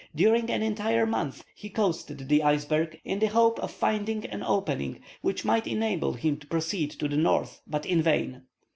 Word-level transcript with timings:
During 0.15 0.49
an 0.49 0.63
entire 0.63 1.05
month 1.05 1.45
he 1.53 1.69
coasted 1.69 2.27
the 2.27 2.41
iceberg, 2.41 2.99
in 3.05 3.19
the 3.19 3.27
hope 3.27 3.59
of 3.59 3.69
finding 3.69 4.25
an 4.25 4.41
opening 4.41 5.03
which 5.21 5.45
might 5.45 5.67
enable 5.67 6.13
him 6.13 6.37
to 6.37 6.47
proceed 6.47 6.89
to 6.93 7.07
the 7.07 7.17
north, 7.17 7.61
but 7.67 7.85
in 7.85 8.01
vain. 8.01 8.41